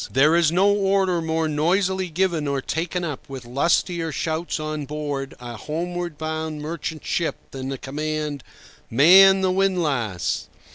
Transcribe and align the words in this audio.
There 0.11 0.35
is 0.35 0.51
no 0.51 0.67
order 0.73 1.21
more 1.21 1.47
noisily 1.47 2.09
given 2.09 2.47
or 2.47 2.59
taken 2.59 3.03
up 3.03 3.29
with 3.29 3.45
lustier 3.45 4.11
shouts 4.11 4.59
on 4.59 4.85
board 4.85 5.35
a 5.39 5.55
homeward 5.57 6.17
bound 6.17 6.59
merchant 6.59 7.05
ship 7.05 7.35
than 7.51 7.69
the 7.69 7.77
command, 7.77 8.43
"Man 8.89 9.41
the 9.41 9.51
windlass!" 9.51 10.47